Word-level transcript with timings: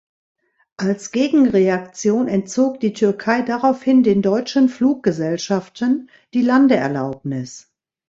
Als 0.77 1.11
Gegenreaktion 1.11 2.27
entzog 2.27 2.79
die 2.79 2.93
Türkei 2.93 3.43
daraufhin 3.43 4.01
den 4.01 4.23
deutschen 4.23 4.67
Fluggesellschaften 4.67 6.09
die 6.33 6.41
Landeerlaubnis. 6.41 7.69